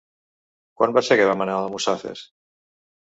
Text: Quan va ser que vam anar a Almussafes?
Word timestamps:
Quan 0.79 0.95
va 0.95 1.03
ser 1.09 1.17
que 1.19 1.27
vam 1.31 1.43
anar 1.45 1.57
a 1.59 1.65
Almussafes? 1.67 2.25